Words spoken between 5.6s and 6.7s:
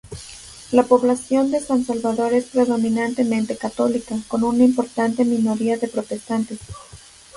de protestantes.